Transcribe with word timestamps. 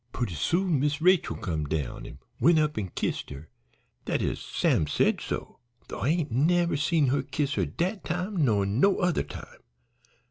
"Purty 0.13 0.33
soon 0.33 0.79
Miss 0.79 0.99
Rachel 0.99 1.35
come 1.35 1.65
down 1.65 2.07
an' 2.07 2.17
went 2.39 2.57
up 2.57 2.75
an' 2.75 2.89
kissed 2.95 3.29
her 3.29 3.49
dat 4.05 4.23
is, 4.23 4.39
Sam 4.41 4.87
said 4.87 5.21
so, 5.21 5.59
though 5.89 5.99
I 5.99 6.07
ain't 6.09 6.31
never 6.31 6.75
seen 6.75 7.09
her 7.09 7.21
kiss 7.21 7.53
her 7.53 7.67
dat 7.67 8.03
time 8.03 8.37
nor 8.43 8.65
no 8.65 8.97
other 8.97 9.21
time. 9.21 9.59